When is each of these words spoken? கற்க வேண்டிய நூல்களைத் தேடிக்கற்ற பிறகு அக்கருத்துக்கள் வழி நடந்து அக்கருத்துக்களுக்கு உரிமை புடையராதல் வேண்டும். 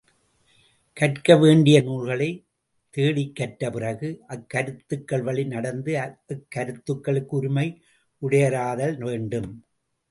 கற்க 0.97 1.35
வேண்டிய 1.37 1.81
நூல்களைத் 1.81 2.39
தேடிக்கற்ற 2.93 3.69
பிறகு 3.71 4.09
அக்கருத்துக்கள் 4.29 5.23
வழி 5.23 5.45
நடந்து 5.45 6.15
அக்கருத்துக்களுக்கு 6.29 7.37
உரிமை 7.39 7.67
புடையராதல் 8.21 8.97
வேண்டும். 8.99 9.51